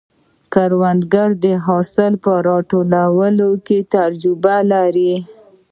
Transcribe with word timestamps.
کروندګر 0.53 1.29
د 1.45 1.47
حاصل 1.65 2.13
په 2.23 2.31
راټولولو 2.47 3.49
کې 3.65 3.77
تجربه 3.95 4.55
لري 4.71 5.13